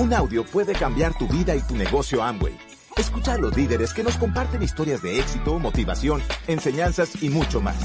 [0.00, 2.56] Un audio puede cambiar tu vida y tu negocio Amway.
[2.96, 7.76] Escucha a los líderes que nos comparten historias de éxito, motivación, enseñanzas y mucho más.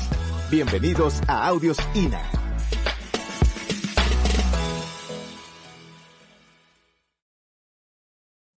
[0.50, 2.22] Bienvenidos a Audios INA.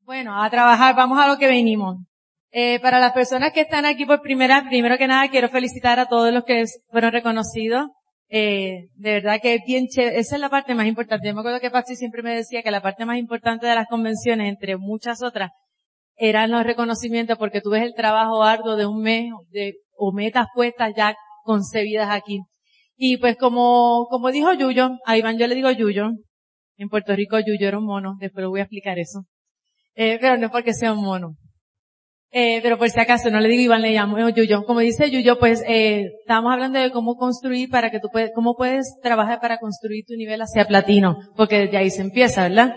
[0.02, 1.98] Bueno, a trabajar, vamos a lo que venimos.
[2.52, 6.06] Eh, para las personas que están aquí por primera, primero que nada quiero felicitar a
[6.06, 7.88] todos los que fueron reconocidos.
[8.30, 10.20] Eh, de verdad que es bien chévere.
[10.20, 11.28] Esa es la parte más importante.
[11.28, 13.88] Yo me acuerdo que Patsy siempre me decía que la parte más importante de las
[13.88, 15.52] convenciones, entre muchas otras,
[16.18, 20.48] eran los reconocimientos porque tú ves el trabajo arduo de un mes de, o metas
[20.54, 22.42] puestas ya concebidas aquí.
[22.96, 26.10] Y pues como, como dijo Yuyo, a Iván yo le digo Yuyo,
[26.78, 29.24] en Puerto Rico Yuyo era un mono, después voy a explicar eso.
[29.96, 31.36] Eh, pero no es porque sea un mono.
[32.32, 34.66] Eh, pero por si acaso, no le digo Iván, le llamo Yuyo.
[34.66, 38.56] Como dice Yuyo, pues eh, estamos hablando de cómo construir para que tú puedes, cómo
[38.56, 42.76] puedes trabajar para construir tu nivel hacia platino, porque desde ahí se empieza, ¿verdad?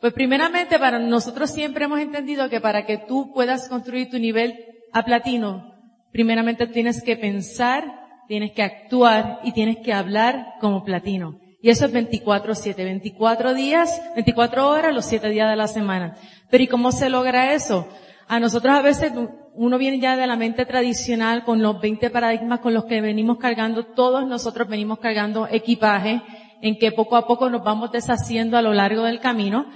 [0.00, 4.56] Pues primeramente, para nosotros siempre hemos entendido que para que tú puedas construir tu nivel
[4.92, 5.72] a platino,
[6.10, 7.84] primeramente tienes que pensar,
[8.26, 11.38] tienes que actuar y tienes que hablar como platino.
[11.62, 16.16] Y eso es 24-7, 24 días, 24 horas, los 7 días de la semana.
[16.50, 17.86] Pero ¿y cómo se logra eso?
[18.32, 19.12] A nosotros a veces
[19.54, 23.36] uno viene ya de la mente tradicional con los 20 paradigmas con los que venimos
[23.36, 26.22] cargando, todos nosotros venimos cargando equipaje
[26.62, 29.66] en que poco a poco nos vamos deshaciendo a lo largo del camino.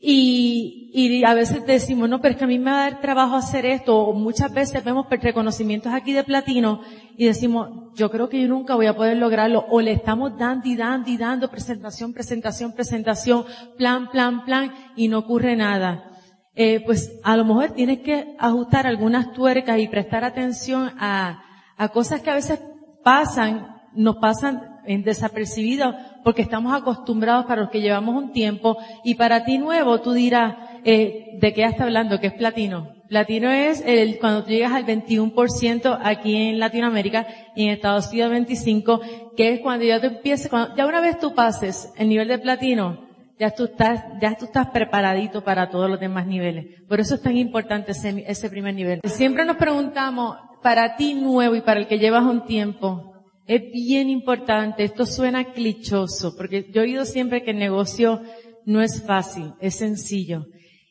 [0.00, 3.00] Y, y a veces decimos, no, pero es que a mí me va a dar
[3.00, 6.82] trabajo hacer esto, o muchas veces vemos reconocimientos aquí de platino
[7.16, 10.68] y decimos, yo creo que yo nunca voy a poder lograrlo, o le estamos dando
[10.68, 13.44] y dando y dando presentación, presentación, presentación,
[13.76, 16.13] plan, plan, plan, y no ocurre nada.
[16.56, 21.42] Eh, pues a lo mejor tienes que ajustar algunas tuercas y prestar atención a,
[21.76, 22.60] a cosas que a veces
[23.02, 29.14] pasan, nos pasan en desapercibido porque estamos acostumbrados para los que llevamos un tiempo y
[29.14, 32.20] para ti nuevo tú dirás, eh, ¿de qué está hablando?
[32.20, 32.94] ¿Qué es platino?
[33.08, 38.30] Platino es el, cuando tú llegas al 21% aquí en Latinoamérica y en Estados Unidos
[38.30, 39.00] 25,
[39.36, 42.38] que es cuando ya tú empieces, cuando, ya una vez tú pases el nivel de
[42.38, 43.03] platino,
[43.38, 46.82] ya tú estás, ya tú estás preparadito para todos los demás niveles.
[46.88, 49.00] Por eso es tan importante ese, ese primer nivel.
[49.04, 53.12] Siempre nos preguntamos, para ti nuevo y para el que llevas un tiempo,
[53.46, 58.22] es bien importante, esto suena clichoso, porque yo he oído siempre que el negocio
[58.64, 60.46] no es fácil, es sencillo.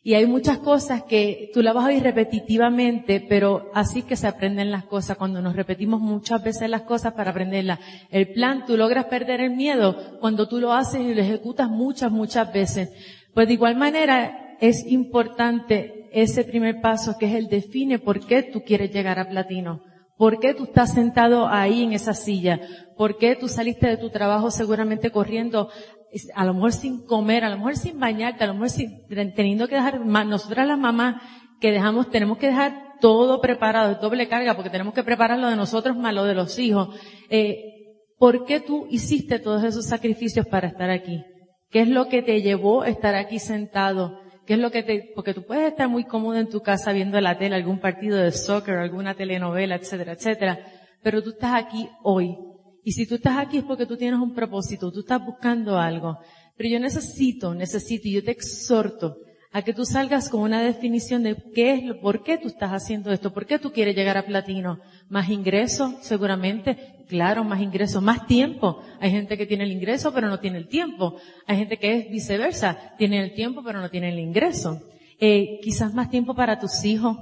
[0.05, 4.27] Y hay muchas cosas que tú la vas a oír repetitivamente, pero así que se
[4.27, 7.79] aprenden las cosas cuando nos repetimos muchas veces las cosas para aprenderlas.
[8.11, 12.11] El plan, tú logras perder el miedo cuando tú lo haces y lo ejecutas muchas,
[12.11, 12.91] muchas veces.
[13.33, 18.43] Pues de igual manera es importante ese primer paso que es el define por qué
[18.43, 19.83] tú quieres llegar a platino.
[20.17, 22.59] ¿Por qué tú estás sentado ahí en esa silla?
[22.97, 25.69] ¿Por qué tú saliste de tu trabajo seguramente corriendo
[26.35, 29.67] a lo mejor sin comer, a lo mejor sin bañarte, a lo mejor sin, teniendo
[29.67, 31.21] que dejar, nosotras las mamás
[31.59, 35.55] que dejamos, tenemos que dejar todo preparado, doble carga, porque tenemos que preparar lo de
[35.55, 36.89] nosotros más lo de los hijos.
[37.29, 37.57] Eh,
[38.17, 41.23] ¿Por qué tú hiciste todos esos sacrificios para estar aquí?
[41.69, 44.19] ¿Qué es lo que te llevó a estar aquí sentado?
[44.45, 47.19] ¿Qué es lo que te, porque tú puedes estar muy cómodo en tu casa viendo
[47.19, 50.59] la tele, algún partido de soccer, alguna telenovela, etcétera, etcétera,
[51.01, 52.37] pero tú estás aquí hoy
[52.83, 56.17] y si tú estás aquí es porque tú tienes un propósito, tú estás buscando algo.
[56.57, 59.17] Pero yo necesito, necesito, y yo te exhorto
[59.51, 63.11] a que tú salgas con una definición de qué es, por qué tú estás haciendo
[63.11, 64.79] esto, por qué tú quieres llegar a platino.
[65.09, 68.81] Más ingreso, seguramente, claro, más ingreso, más tiempo.
[68.99, 71.17] Hay gente que tiene el ingreso pero no tiene el tiempo.
[71.45, 74.81] Hay gente que es viceversa, tiene el tiempo pero no tiene el ingreso.
[75.19, 77.15] Eh, quizás más tiempo para tus hijos,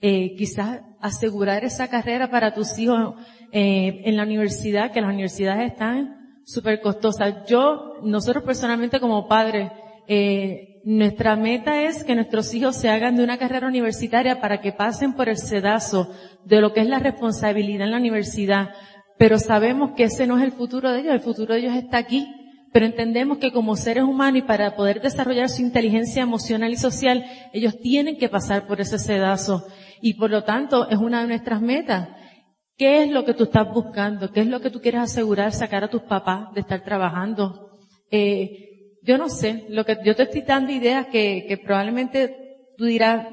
[0.00, 3.14] eh, quizás asegurar esa carrera para tus hijos
[3.52, 7.46] eh, en la universidad, que las universidades están súper costosas.
[7.46, 9.70] Yo, nosotros personalmente como padres,
[10.08, 14.72] eh, nuestra meta es que nuestros hijos se hagan de una carrera universitaria para que
[14.72, 16.08] pasen por el sedazo
[16.44, 18.70] de lo que es la responsabilidad en la universidad.
[19.18, 21.98] Pero sabemos que ese no es el futuro de ellos, el futuro de ellos está
[21.98, 22.28] aquí.
[22.76, 27.24] Pero entendemos que como seres humanos y para poder desarrollar su inteligencia emocional y social,
[27.54, 29.66] ellos tienen que pasar por ese sedazo
[30.02, 32.10] y por lo tanto es una de nuestras metas.
[32.76, 34.30] ¿Qué es lo que tú estás buscando?
[34.30, 37.70] ¿Qué es lo que tú quieres asegurar, sacar a tus papás de estar trabajando?
[38.10, 42.36] Eh, yo no sé, lo que yo te estoy dando ideas que, que probablemente
[42.76, 43.26] tú dirás,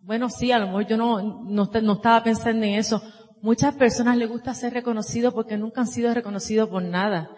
[0.00, 3.00] bueno, sí, a lo mejor yo no, no, no estaba pensando en eso.
[3.42, 7.30] Muchas personas les gusta ser reconocidos porque nunca han sido reconocidos por nada.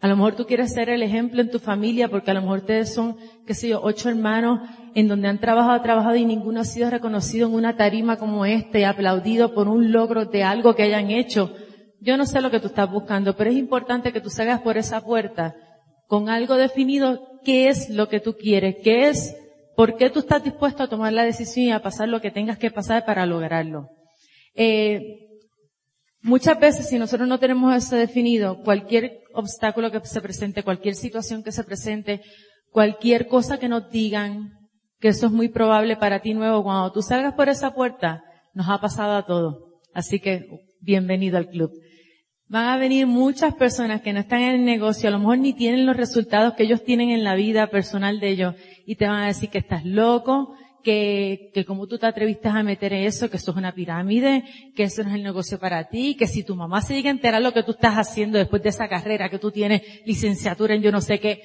[0.00, 2.60] A lo mejor tú quieres ser el ejemplo en tu familia porque a lo mejor
[2.60, 3.16] ustedes son,
[3.46, 4.60] qué sé yo, ocho hermanos
[4.94, 8.78] en donde han trabajado, trabajado y ninguno ha sido reconocido en una tarima como esta
[8.78, 11.52] y aplaudido por un logro de algo que hayan hecho.
[12.00, 14.78] Yo no sé lo que tú estás buscando, pero es importante que tú salgas por
[14.78, 15.54] esa puerta
[16.06, 19.36] con algo definido qué es lo que tú quieres, qué es,
[19.76, 22.56] por qué tú estás dispuesto a tomar la decisión y a pasar lo que tengas
[22.56, 23.90] que pasar para lograrlo.
[24.54, 25.29] Eh,
[26.22, 31.42] muchas veces si nosotros no tenemos eso definido, cualquier obstáculo que se presente, cualquier situación
[31.42, 32.20] que se presente,
[32.70, 34.52] cualquier cosa que nos digan,
[34.98, 38.22] que eso es muy probable para ti nuevo, cuando tú salgas por esa puerta,
[38.54, 39.56] nos ha pasado a todos.
[39.94, 40.46] Así que
[40.80, 41.72] bienvenido al club.
[42.48, 45.52] Van a venir muchas personas que no están en el negocio, a lo mejor ni
[45.52, 48.54] tienen los resultados que ellos tienen en la vida personal de ellos
[48.86, 52.62] y te van a decir que estás loco, que, que como tú te atreviste a
[52.62, 54.44] meter eso, que eso es una pirámide,
[54.74, 57.12] que eso no es el negocio para ti, que si tu mamá se llega a
[57.12, 60.82] enterar lo que tú estás haciendo después de esa carrera, que tú tienes licenciatura en
[60.82, 61.42] yo no sé qué,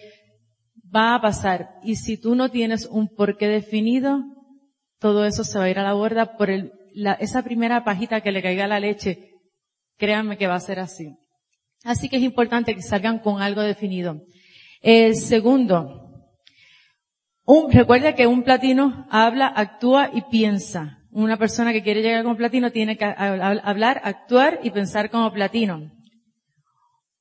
[0.93, 1.69] va a pasar.
[1.83, 4.23] Y si tú no tienes un porqué definido,
[4.99, 8.21] todo eso se va a ir a la borda por el, la, esa primera pajita
[8.21, 9.31] que le caiga la leche
[9.97, 11.15] Créanme que va a ser así.
[11.83, 14.21] Así que es importante que salgan con algo definido.
[14.81, 16.04] El segundo,
[17.45, 20.99] un, recuerda que un platino habla, actúa y piensa.
[21.11, 25.91] Una persona que quiere llegar como platino tiene que hablar, actuar y pensar como platino.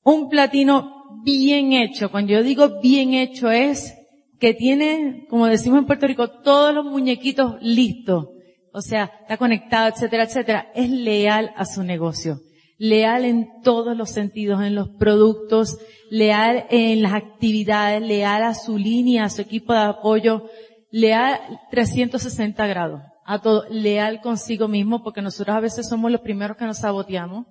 [0.03, 3.95] Un platino bien hecho, cuando yo digo bien hecho es
[4.41, 8.29] que tiene, como decimos en Puerto Rico, todos los muñequitos listos.
[8.73, 10.73] O sea, está conectado, etcétera, etcétera.
[10.75, 12.41] Es leal a su negocio
[12.79, 15.79] leal en todos los sentidos, en los productos,
[16.11, 20.49] leal en las actividades, leal a su línea, a su equipo de apoyo,
[20.91, 21.41] leal
[21.71, 23.41] 360 grados, a
[23.71, 27.47] leal consigo mismo, porque nosotros a veces somos los primeros que nos saboteamos.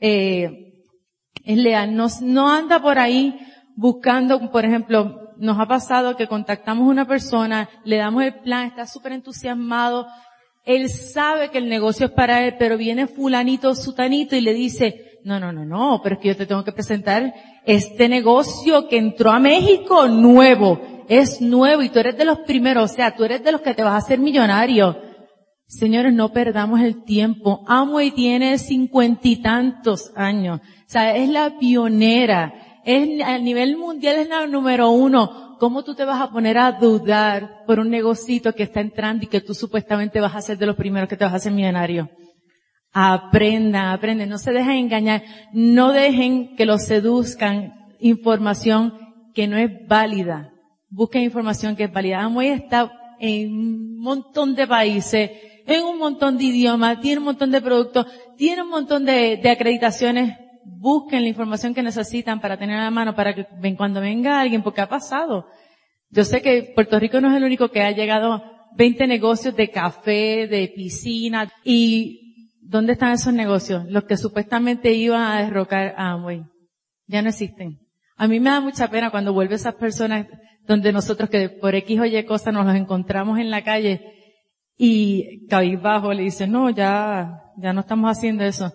[0.00, 0.82] Eh,
[1.44, 3.38] es leal, no, no anda por ahí
[3.76, 8.66] buscando, por ejemplo, nos ha pasado que contactamos a una persona, le damos el plan,
[8.66, 10.06] está súper entusiasmado,
[10.66, 15.20] él sabe que el negocio es para él, pero viene fulanito, sutanito y le dice,
[15.22, 17.32] no, no, no, no, pero es que yo te tengo que presentar
[17.64, 20.80] este negocio que entró a México nuevo.
[21.08, 23.74] Es nuevo y tú eres de los primeros, o sea, tú eres de los que
[23.74, 24.96] te vas a hacer millonario.
[25.68, 27.64] Señores, no perdamos el tiempo.
[27.68, 30.60] Amway tiene cincuenta y tantos años.
[30.60, 32.80] O sea, es la pionera.
[32.84, 35.45] Es, a nivel mundial es la número uno.
[35.58, 39.28] ¿Cómo tú te vas a poner a dudar por un negocito que está entrando y
[39.28, 42.10] que tú supuestamente vas a ser de los primeros que te vas a hacer millonario?
[42.92, 45.22] Aprendan, aprendan, no se dejen engañar,
[45.52, 48.94] no dejen que los seduzcan información
[49.34, 50.52] que no es válida.
[50.88, 52.22] Busquen información que es válida.
[52.22, 55.30] Amway está en un montón de países,
[55.66, 58.06] en un montón de idiomas, tiene un montón de productos,
[58.36, 60.38] tiene un montón de, de acreditaciones
[60.78, 63.46] busquen la información que necesitan para tener a la mano para que
[63.76, 65.46] cuando venga alguien, porque ha pasado.
[66.10, 68.42] Yo sé que Puerto Rico no es el único que ha llegado
[68.76, 73.84] 20 negocios de café, de piscina, y ¿dónde están esos negocios?
[73.88, 76.44] Los que supuestamente iban a derrocar a Amway.
[77.06, 77.78] Ya no existen.
[78.16, 80.26] A mí me da mucha pena cuando vuelve esas personas
[80.66, 84.00] donde nosotros que por X o Y cosas nos los encontramos en la calle
[84.76, 88.72] y cabizbajo le dicen, no, ya, ya no estamos haciendo eso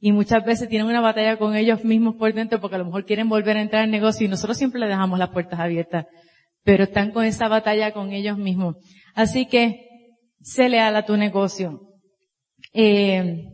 [0.00, 3.04] y muchas veces tienen una batalla con ellos mismos por dentro porque a lo mejor
[3.04, 6.06] quieren volver a entrar al negocio y nosotros siempre les dejamos las puertas abiertas,
[6.64, 8.76] pero están con esa batalla con ellos mismos.
[9.14, 9.86] Así que,
[10.40, 11.82] sé leal a tu negocio.
[12.72, 13.44] Eh,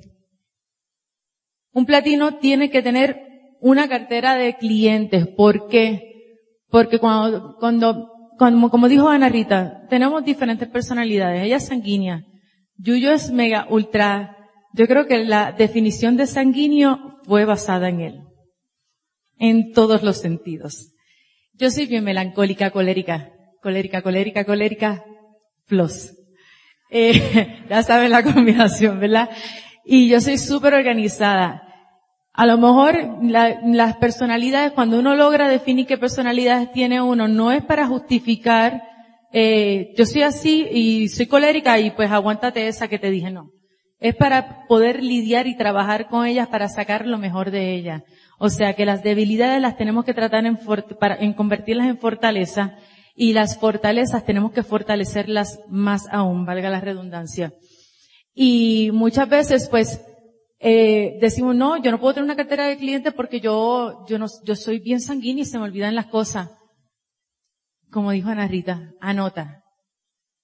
[1.73, 3.21] un platino tiene que tener
[3.61, 5.27] una cartera de clientes.
[5.27, 6.13] ¿Por qué?
[6.69, 11.43] Porque cuando, cuando, como, como dijo Ana Rita, tenemos diferentes personalidades.
[11.43, 12.23] Ella es sanguínea.
[12.77, 14.36] Yuyo es mega ultra
[14.77, 18.21] yo creo que la definición de sanguíneo fue basada en él.
[19.39, 20.93] En todos los sentidos.
[21.55, 23.33] Yo soy bien melancólica, colérica.
[23.63, 25.05] Colérica, colérica, colérica,
[25.67, 26.13] plus.
[26.91, 29.31] Eh, ya saben la combinación, ¿verdad?
[29.83, 31.63] Y yo soy súper organizada.
[32.35, 37.65] A lo mejor las personalidades, cuando uno logra definir qué personalidades tiene uno, no es
[37.65, 38.83] para justificar,
[39.33, 43.56] eh, yo soy así y soy colérica y pues aguántate esa que te dije, no
[44.09, 48.03] es para poder lidiar y trabajar con ellas para sacar lo mejor de ellas.
[48.39, 50.59] O sea que las debilidades las tenemos que tratar en,
[51.01, 52.77] para, en convertirlas en fortaleza
[53.15, 57.53] y las fortalezas tenemos que fortalecerlas más aún, valga la redundancia.
[58.35, 60.01] Y muchas veces pues
[60.59, 64.27] eh, decimos, no, yo no puedo tener una cartera de clientes porque yo, yo no,
[64.45, 66.51] yo soy bien sanguínea y se me olvidan las cosas.
[67.91, 69.63] Como dijo Ana Rita, anota,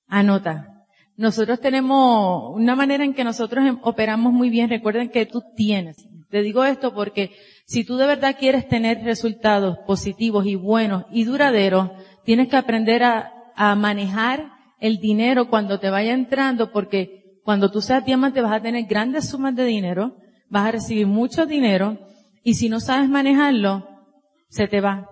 [0.07, 0.72] anota.
[1.17, 4.71] Nosotros tenemos una manera en que nosotros em, operamos muy bien.
[4.71, 6.09] Recuerden que tú tienes.
[6.31, 7.33] Te digo esto porque
[7.67, 11.91] si tú de verdad quieres tener resultados positivos y buenos y duraderos,
[12.25, 17.81] tienes que aprender a, a manejar el dinero cuando te vaya entrando porque cuando tú
[17.81, 20.17] seas diamante vas a tener grandes sumas de dinero,
[20.49, 21.99] vas a recibir mucho dinero
[22.43, 23.87] y si no sabes manejarlo,
[24.49, 25.09] se te va.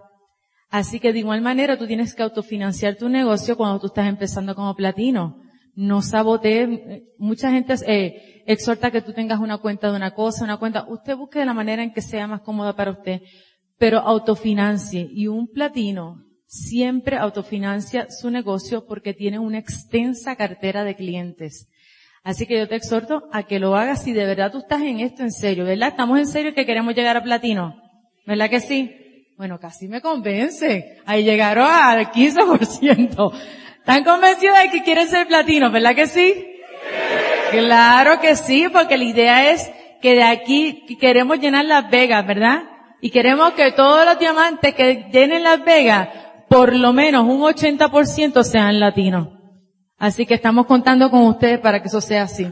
[0.70, 4.54] Así que de igual manera tú tienes que autofinanciar tu negocio cuando tú estás empezando
[4.54, 5.36] como platino.
[5.80, 6.68] No sabotees.
[7.16, 10.84] Mucha gente eh, exhorta que tú tengas una cuenta de una cosa, una cuenta.
[10.86, 13.22] Usted busque de la manera en que sea más cómoda para usted,
[13.78, 15.08] pero autofinancie.
[15.10, 21.70] Y un platino siempre autofinancia su negocio porque tiene una extensa cartera de clientes.
[22.22, 25.00] Así que yo te exhorto a que lo hagas si de verdad tú estás en
[25.00, 25.88] esto en serio, ¿verdad?
[25.88, 27.74] Estamos en serio que queremos llegar a platino.
[28.26, 28.94] ¿Verdad que sí?
[29.38, 30.98] Bueno, casi me convence.
[31.06, 33.32] Ahí llegaron al 15%.
[33.90, 36.46] ¿Están convencidos de que quieren ser platino, verdad que sí?
[37.50, 39.68] Claro que sí, porque la idea es
[40.00, 42.62] que de aquí queremos llenar Las Vegas, ¿verdad?
[43.00, 46.08] Y queremos que todos los diamantes que llenen Las Vegas,
[46.48, 49.26] por lo menos un 80% sean latinos.
[49.98, 52.46] Así que estamos contando con ustedes para que eso sea así.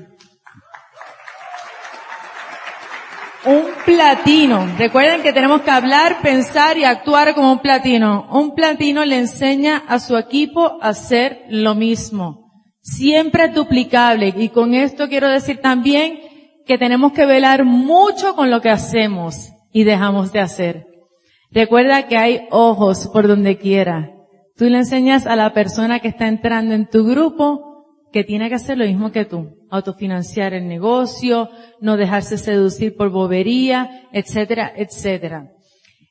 [3.45, 4.66] Un platino.
[4.78, 8.28] Recuerden que tenemos que hablar, pensar y actuar como un platino.
[8.33, 12.50] Un platino le enseña a su equipo a hacer lo mismo.
[12.80, 14.35] Siempre es duplicable.
[14.37, 16.21] Y con esto quiero decir también
[16.66, 20.87] que tenemos que velar mucho con lo que hacemos y dejamos de hacer.
[21.50, 24.11] Recuerda que hay ojos por donde quiera.
[24.57, 27.68] Tú le enseñas a la persona que está entrando en tu grupo
[28.12, 29.57] que tiene que hacer lo mismo que tú.
[29.71, 31.50] Autofinanciar el negocio,
[31.81, 35.50] no dejarse seducir por bobería, etcétera, etcétera.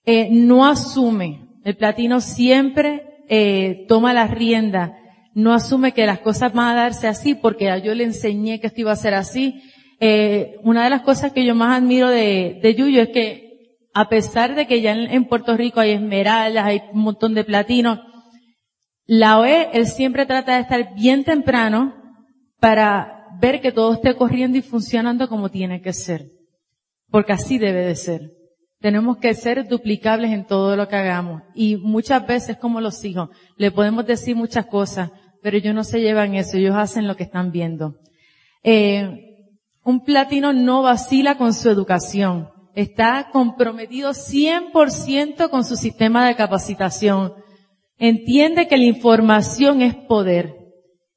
[0.05, 1.47] Eh, no asume.
[1.63, 4.97] El platino siempre eh, toma la rienda.
[5.33, 8.81] No asume que las cosas van a darse así porque yo le enseñé que esto
[8.81, 9.61] iba a ser así.
[9.99, 13.47] Eh, una de las cosas que yo más admiro de, de Yuyo es que
[13.93, 17.43] a pesar de que ya en, en Puerto Rico hay esmeraldas, hay un montón de
[17.43, 17.99] platinos,
[19.07, 21.95] la OE, él siempre trata de estar bien temprano
[22.59, 26.25] para ver que todo esté corriendo y funcionando como tiene que ser.
[27.09, 28.31] Porque así debe de ser.
[28.79, 31.41] Tenemos que ser duplicables en todo lo que hagamos.
[31.55, 35.09] Y muchas veces, como los hijos, le podemos decir muchas cosas,
[35.41, 37.95] pero ellos no se llevan eso, ellos hacen lo que están viendo.
[38.61, 39.23] Eh,
[39.83, 42.49] un platino no vacila con su educación.
[42.75, 47.33] Está comprometido 100% con su sistema de capacitación
[47.99, 50.55] Entiende que la información es poder.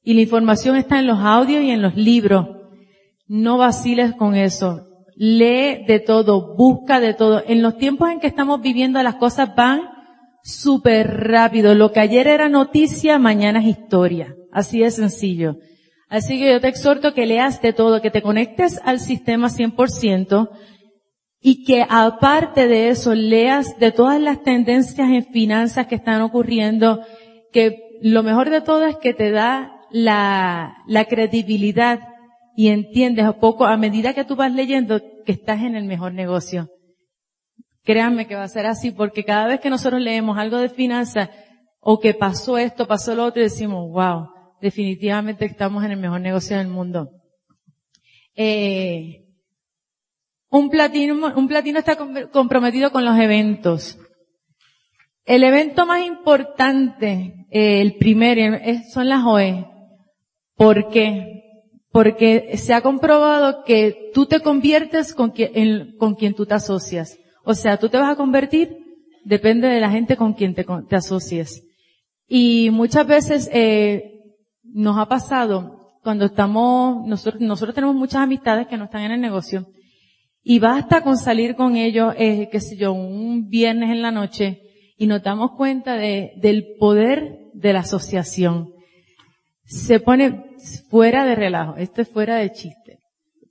[0.03, 2.47] Y la información está en los audios y en los libros.
[3.27, 4.87] No vaciles con eso.
[5.15, 7.43] Lee de todo, busca de todo.
[7.45, 9.81] En los tiempos en que estamos viviendo las cosas van
[10.43, 11.75] súper rápido.
[11.75, 14.35] Lo que ayer era noticia, mañana es historia.
[14.51, 15.57] Así de sencillo.
[16.09, 20.49] Así que yo te exhorto que leas de todo, que te conectes al sistema 100%,
[21.41, 27.01] y que aparte de eso leas de todas las tendencias en finanzas que están ocurriendo,
[27.51, 31.99] que lo mejor de todo es que te da la, la credibilidad
[32.55, 36.13] y entiendes a poco, a medida que tú vas leyendo, que estás en el mejor
[36.13, 36.69] negocio.
[37.83, 41.29] Créanme que va a ser así, porque cada vez que nosotros leemos algo de finanzas,
[41.79, 44.27] o que pasó esto, pasó lo otro, y decimos, wow,
[44.61, 47.09] definitivamente estamos en el mejor negocio del mundo.
[48.35, 49.25] Eh,
[50.51, 53.97] un platino, un platino está comprometido con los eventos.
[55.23, 58.59] El evento más importante, eh, el primero,
[58.91, 59.65] son las OE.
[60.55, 61.43] ¿Por qué?
[61.91, 67.17] Porque se ha comprobado que tú te conviertes con quien, con quien tú te asocias.
[67.45, 68.75] O sea, tú te vas a convertir,
[69.23, 71.63] depende de la gente con quien te, te asocies.
[72.27, 78.77] Y muchas veces eh, nos ha pasado cuando estamos, nosotros, nosotros tenemos muchas amistades que
[78.77, 79.65] no están en el negocio
[80.43, 84.61] y basta con salir con ellos, eh, qué sé yo, un viernes en la noche
[84.97, 88.73] y nos damos cuenta de, del poder de la asociación.
[89.65, 90.55] Se pone
[90.89, 92.99] fuera de relajo, esto es fuera de chiste.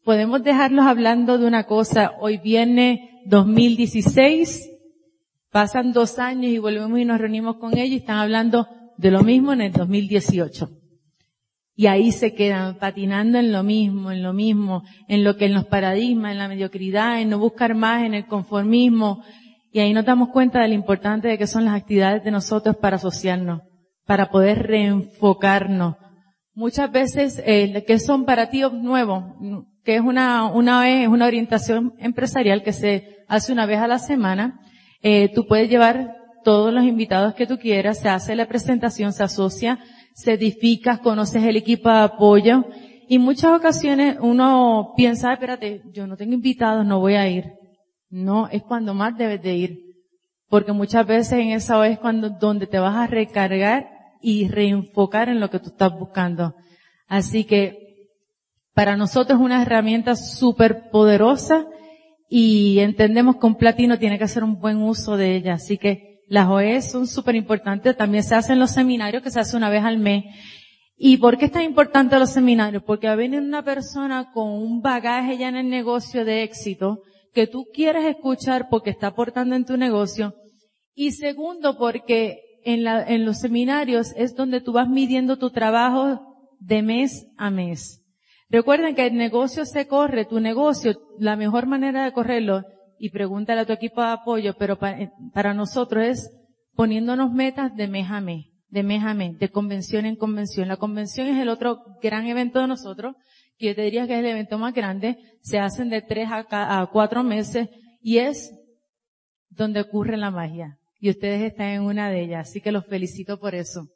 [0.05, 4.71] Podemos dejarlos hablando de una cosa, hoy viene 2016,
[5.51, 8.67] pasan dos años y volvemos y nos reunimos con ellos y están hablando
[8.97, 10.80] de lo mismo en el 2018
[11.81, 15.55] y ahí se quedan patinando en lo mismo, en lo mismo, en lo que en
[15.55, 19.23] los paradigmas, en la mediocridad, en no buscar más, en el conformismo.
[19.73, 22.77] Y ahí nos damos cuenta de lo importante de que son las actividades de nosotros
[22.77, 23.63] para asociarnos,
[24.05, 25.97] para poder reenfocarnos.
[26.53, 29.25] Muchas veces, eh, que son para ti nuevos,
[29.83, 33.99] que es una, una vez, una orientación empresarial que se hace una vez a la
[33.99, 34.61] semana,
[35.01, 39.23] eh, tú puedes llevar todos los invitados que tú quieras, se hace la presentación, se
[39.23, 39.79] asocia,
[40.15, 42.65] se edificas, conoces el equipo de apoyo
[43.09, 47.53] y muchas ocasiones uno piensa, espérate, yo no tengo invitados, no voy a ir.
[48.09, 49.79] No, es cuando más debes de ir.
[50.49, 53.89] Porque muchas veces en esa hora es cuando, donde te vas a recargar
[54.21, 56.55] y reenfocar en lo que tú estás buscando.
[57.09, 58.09] Así que
[58.75, 61.67] para nosotros es una herramienta súper poderosa
[62.29, 65.55] y entendemos que un platino tiene que hacer un buen uso de ella.
[65.55, 69.57] Así que las OE son súper importantes, también se hacen los seminarios que se hace
[69.57, 70.25] una vez al mes.
[70.97, 72.85] ¿Y por qué es tan importante los seminarios?
[72.85, 77.03] Porque va a venir una persona con un bagaje ya en el negocio de éxito
[77.35, 80.37] que tú quieres escuchar porque está aportando en tu negocio.
[80.95, 86.21] Y segundo, porque en, la, en los seminarios es donde tú vas midiendo tu trabajo
[86.61, 88.05] de mes a mes.
[88.49, 92.63] Recuerden que el negocio se corre, tu negocio, la mejor manera de correrlo
[93.03, 96.31] y pregúntale a tu equipo de apoyo, pero eh, para, nosotros es
[96.75, 100.69] poniéndonos metas de mes a mes, de mes a mes, de convención en convención.
[100.69, 103.17] La convención es el otro gran evento de nosotros,
[103.57, 106.45] que yo te diría que es el evento más grande, se hacen de tres a,
[106.51, 107.71] a cuatro meses
[108.03, 108.53] y es
[109.49, 110.77] donde ocurre la magia.
[111.01, 113.89] Y ustedes están en una de ellas, así que los felicito por eso.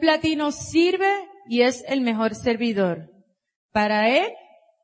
[0.00, 3.10] Platino sirve y es el mejor servidor.
[3.72, 4.32] Para él,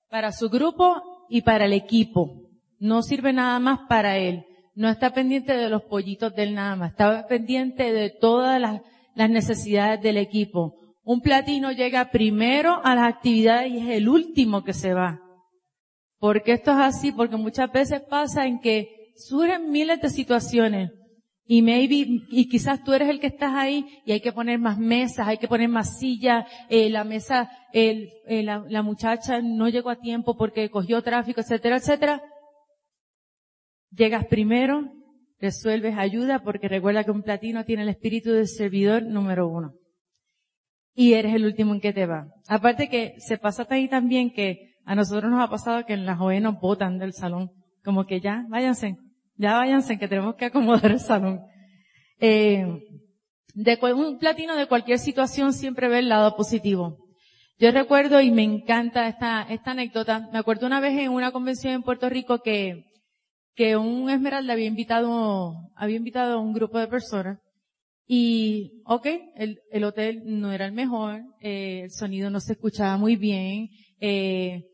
[0.08, 2.48] para su grupo y para el equipo.
[2.78, 4.44] No sirve nada más para él.
[4.74, 6.90] No está pendiente de los pollitos del nada más.
[6.92, 8.82] Está pendiente de todas las,
[9.14, 10.74] necesidades del equipo.
[11.02, 15.20] Un platino llega primero a las actividades y es el último que se va.
[16.18, 20.90] Porque esto es así, porque muchas veces pasa en que surgen miles de situaciones
[21.48, 24.78] y maybe, y quizás tú eres el que estás ahí y hay que poner más
[24.78, 29.68] mesas, hay que poner más sillas, eh, la mesa, el, eh, la, la, muchacha no
[29.68, 32.22] llegó a tiempo porque cogió tráfico, etcétera, etcétera.
[33.90, 34.92] Llegas primero,
[35.38, 39.74] resuelves ayuda porque recuerda que un platino tiene el espíritu del servidor número uno.
[40.94, 42.26] Y eres el último en que te va.
[42.48, 46.16] Aparte que se pasa ahí también que a nosotros nos ha pasado que en la
[46.16, 47.52] joven nos botan del salón.
[47.84, 48.96] Como que ya, váyanse,
[49.36, 51.40] ya váyanse que tenemos que acomodar el salón.
[52.20, 52.66] Eh,
[53.54, 56.98] un platino de cualquier situación siempre ve el lado positivo.
[57.58, 60.28] Yo recuerdo y me encanta esta, esta anécdota.
[60.32, 62.84] Me acuerdo una vez en una convención en Puerto Rico que,
[63.54, 67.38] que un Esmeralda había invitado, había invitado a un grupo de personas
[68.06, 72.96] y, ok, el, el hotel no era el mejor, eh, el sonido no se escuchaba
[72.98, 73.70] muy bien,
[74.00, 74.64] eh,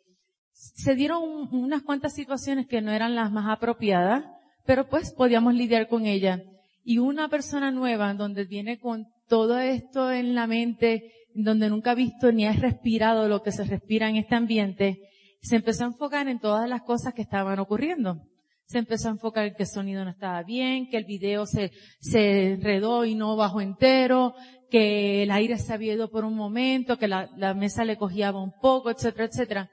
[0.53, 1.23] se dieron
[1.53, 4.25] unas cuantas situaciones que no eran las más apropiadas
[4.65, 6.43] pero pues podíamos lidiar con ella.
[6.85, 11.95] Y una persona nueva, donde viene con todo esto en la mente, donde nunca ha
[11.95, 14.99] visto ni ha respirado lo que se respira en este ambiente,
[15.41, 18.23] se empezó a enfocar en todas las cosas que estaban ocurriendo.
[18.67, 21.73] Se empezó a enfocar en que el sonido no estaba bien, que el video se,
[22.01, 24.35] se enredó y no bajó entero,
[24.71, 28.33] que el aire se había ido por un momento, que la, la mesa le cogía
[28.33, 29.71] un poco, etcétera, etcétera.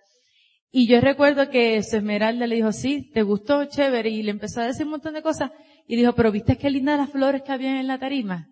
[0.71, 4.61] Y yo recuerdo que su Esmeralda le dijo, sí, te gustó, chévere, y le empezó
[4.61, 5.51] a decir un montón de cosas.
[5.87, 8.47] Y dijo, pero viste qué lindas las flores que había en la tarima.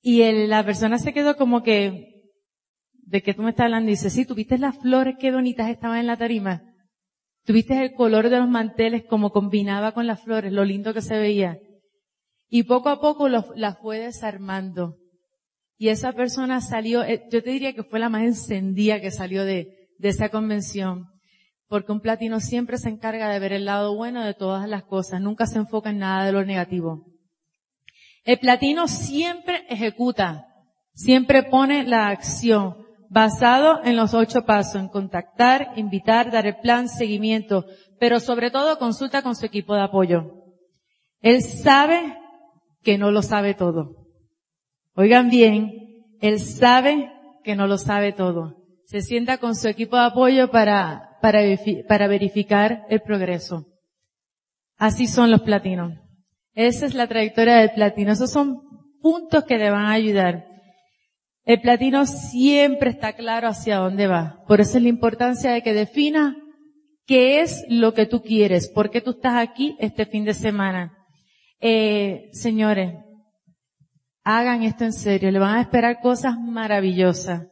[0.00, 2.32] Y la persona se quedó como que,
[2.92, 3.90] ¿de qué tú me estás hablando?
[3.90, 6.62] Y dice, sí, tuviste las flores, qué bonitas estaban en la tarima.
[7.44, 11.18] Tuviste el color de los manteles como combinaba con las flores, lo lindo que se
[11.18, 11.58] veía.
[12.48, 14.98] Y poco a poco las fue desarmando.
[15.76, 19.44] Y esa persona salió, eh, yo te diría que fue la más encendida que salió
[19.44, 21.06] de, de esa convención,
[21.68, 25.20] porque un platino siempre se encarga de ver el lado bueno de todas las cosas,
[25.20, 27.06] nunca se enfoca en nada de lo negativo.
[28.24, 30.44] El platino siempre ejecuta,
[30.92, 32.78] siempre pone la acción,
[33.10, 37.64] basado en los ocho pasos, en contactar, invitar, dar el plan, seguimiento,
[38.00, 40.32] pero sobre todo consulta con su equipo de apoyo.
[41.20, 42.18] Él sabe
[42.82, 44.08] que no lo sabe todo.
[44.96, 47.12] Oigan bien, él sabe
[47.44, 48.61] que no lo sabe todo
[48.92, 51.40] se sienta con su equipo de apoyo para, para,
[51.88, 53.64] para verificar el progreso.
[54.76, 55.94] Así son los platinos.
[56.52, 58.12] Esa es la trayectoria del platino.
[58.12, 58.60] Esos son
[59.00, 60.44] puntos que le van a ayudar.
[61.46, 64.44] El platino siempre está claro hacia dónde va.
[64.46, 66.36] Por eso es la importancia de que defina
[67.06, 70.92] qué es lo que tú quieres, por qué tú estás aquí este fin de semana.
[71.60, 72.92] Eh, señores,
[74.22, 77.51] hagan esto en serio, le van a esperar cosas maravillosas.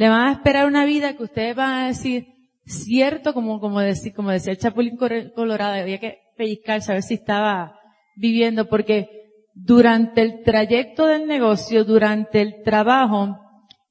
[0.00, 2.24] Le van a esperar una vida que ustedes van a decir,
[2.64, 7.78] cierto, como, como, decir, como decía el Chapulín Colorado, había que pellizcar, saber si estaba
[8.16, 9.10] viviendo, porque
[9.52, 13.36] durante el trayecto del negocio, durante el trabajo,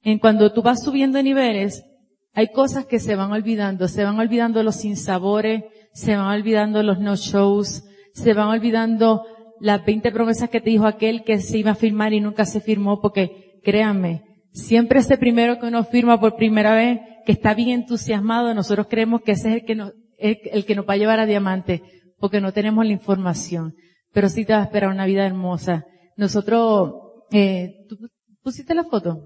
[0.02, 1.84] en cuando tú vas subiendo niveles,
[2.32, 6.98] hay cosas que se van olvidando, se van olvidando los sinsabores, se van olvidando los
[6.98, 9.22] no-shows, se van olvidando
[9.60, 12.60] las 20 promesas que te dijo aquel que se iba a firmar y nunca se
[12.60, 17.70] firmó, porque créanme, Siempre ese primero que uno firma por primera vez, que está bien
[17.70, 21.20] entusiasmado, nosotros creemos que ese es el que nos, el, que nos va a llevar
[21.20, 21.82] a diamante,
[22.18, 23.74] porque no tenemos la información.
[24.12, 25.84] Pero sí te va a esperar una vida hermosa.
[26.16, 26.94] Nosotros,
[27.30, 27.96] eh, ¿tú
[28.42, 29.24] pusiste la foto?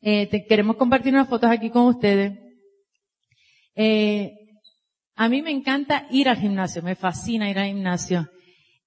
[0.00, 2.38] Eh, te, queremos compartir unas fotos aquí con ustedes.
[3.74, 4.32] Eh,
[5.16, 8.28] a mí me encanta ir al gimnasio, me fascina ir al gimnasio.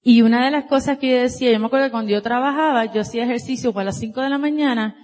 [0.01, 2.91] Y una de las cosas que yo decía, yo me acuerdo que cuando yo trabajaba,
[2.91, 4.95] yo hacía ejercicio para las 5 de la mañana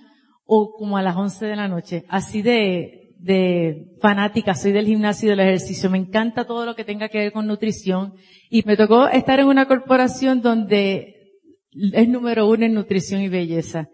[0.52, 2.06] o como a las 11 de la noche.
[2.10, 5.92] Así de, de fanática, soy del gimnasio y del ejercicio.
[5.92, 8.16] Me encanta todo lo que tenga que ver con nutrición.
[8.50, 11.36] Y me tocó estar en una corporación donde
[11.94, 13.90] es número uno en nutrición y belleza.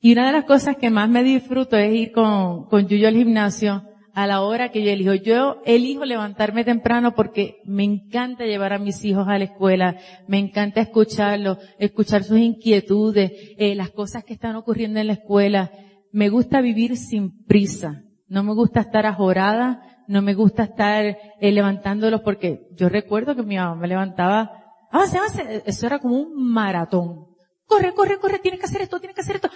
[0.00, 3.16] Y una de las cosas que más me disfruto es ir con, con Yuyo al
[3.16, 3.82] gimnasio
[4.14, 5.14] a la hora que yo elijo.
[5.14, 10.38] Yo elijo levantarme temprano porque me encanta llevar a mis hijos a la escuela, me
[10.38, 15.70] encanta escucharlos, escuchar sus inquietudes, eh, las cosas que están ocurriendo en la escuela.
[16.12, 21.52] Me gusta vivir sin prisa, no me gusta estar ajorada, no me gusta estar eh,
[21.52, 24.50] levantándolos porque yo recuerdo que mi mamá me levantaba,
[24.90, 27.26] avance, avance, eso era como un maratón.
[27.66, 29.50] Corre, corre, corre, tiene que hacer esto, tiene que hacer esto.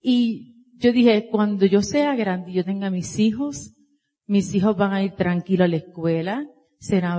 [0.00, 3.74] Y yo dije, cuando yo sea grande y yo tenga mis hijos,
[4.26, 6.46] mis hijos van a ir tranquilos a la escuela,
[6.78, 7.12] se van,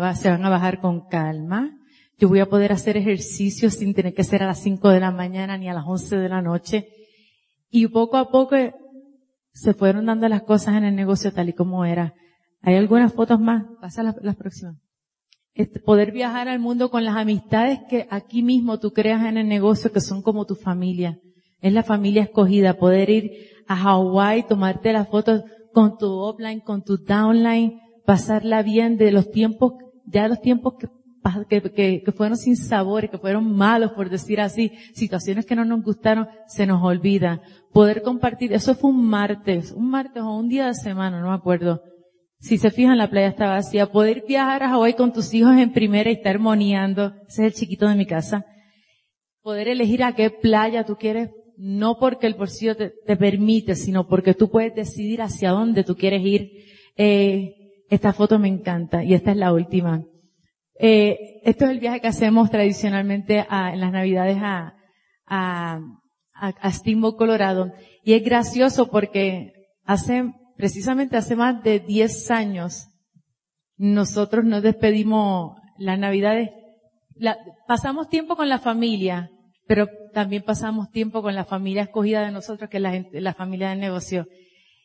[0.46, 1.78] a, bajar con calma,
[2.18, 5.12] yo voy a poder hacer ejercicio sin tener que ser a las 5 de la
[5.12, 6.88] mañana ni a las 11 de la noche.
[7.70, 8.56] Y poco a poco
[9.52, 12.14] se fueron dando las cosas en el negocio tal y como era.
[12.62, 14.78] Hay algunas fotos más, pasa las, las próximas.
[15.54, 19.48] Este, poder viajar al mundo con las amistades que aquí mismo tú creas en el
[19.48, 21.20] negocio que son como tu familia.
[21.62, 23.32] Es la familia escogida, poder ir
[23.68, 29.30] a Hawái, tomarte las fotos con tu offline, con tu downline, pasarla bien de los
[29.32, 29.74] tiempos,
[30.06, 30.88] ya los tiempos que,
[31.50, 35.84] que, que, fueron sin sabor, que fueron malos, por decir así, situaciones que no nos
[35.84, 37.42] gustaron, se nos olvida.
[37.74, 41.36] Poder compartir, eso fue un martes, un martes o un día de semana, no me
[41.36, 41.82] acuerdo.
[42.40, 43.92] Si se fijan, la playa está vacía.
[43.92, 47.54] Poder viajar a Hawái con tus hijos en primera y estar armoniando, ese es el
[47.54, 48.46] chiquito de mi casa.
[49.42, 51.30] Poder elegir a qué playa tú quieres
[51.60, 56.22] no porque el bolsillo te, permite, sino porque tú puedes decidir hacia dónde tú quieres
[56.24, 56.52] ir.
[56.96, 57.54] Eh,
[57.90, 60.06] esta foto me encanta y esta es la última.
[60.82, 64.76] Eh, esto es el viaje que hacemos tradicionalmente en las navidades a,
[65.28, 65.82] a,
[66.34, 67.74] a, Steamboat, Colorado.
[68.02, 69.52] Y es gracioso porque
[69.84, 72.88] hace, precisamente hace más de 10 años,
[73.76, 76.50] nosotros nos despedimos las navidades,
[77.68, 79.30] pasamos tiempo con la familia,
[79.68, 83.70] pero también pasamos tiempo con la familia escogida de nosotros, que es la, la familia
[83.70, 84.28] del negocio.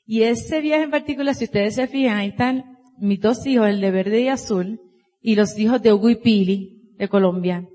[0.06, 2.64] Y ese viaje en particular, si ustedes se fijan, ahí están
[2.98, 4.80] mis dos hijos, el de verde y azul,
[5.26, 7.66] y los hijos de Hugo y Pili, de Colombia.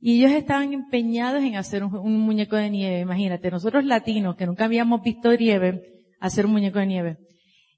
[0.00, 3.00] Y ellos estaban empeñados en hacer un, muñeco de nieve.
[3.00, 5.82] Imagínate, nosotros latinos, que nunca habíamos visto nieve,
[6.20, 7.16] hacer un muñeco de nieve.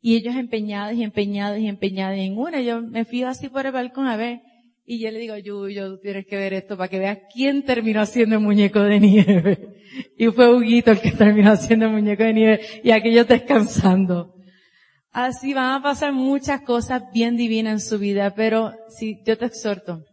[0.00, 2.16] Y ellos empeñados y empeñados y empeñados.
[2.16, 4.40] Y en una yo me fui así por el balcón a ver,
[4.87, 8.00] y yo le digo, Yuyo, tú tienes que ver esto para que veas quién terminó
[8.00, 9.74] haciendo el muñeco de nieve.
[10.16, 14.38] Y fue Huguito el que terminó haciendo el muñeco de nieve y aquello descansando.
[15.10, 19.46] Así van a pasar muchas cosas bien divinas en su vida, pero si yo te
[19.46, 20.04] exhorto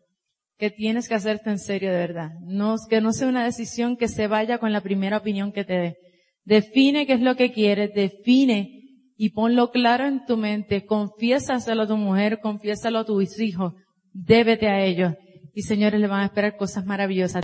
[0.57, 2.31] que tienes que hacerte en serio de verdad.
[2.41, 5.73] No, que no sea una decisión que se vaya con la primera opinión que te
[5.73, 5.97] dé.
[6.45, 8.69] Define qué es lo que quieres, define
[9.17, 10.85] y ponlo claro en tu mente.
[10.85, 13.73] Confiésaselo a tu mujer, confiésalo a tus hijos
[14.17, 15.13] Débete a ellos.
[15.53, 17.43] Y señores, le van a esperar cosas maravillosas.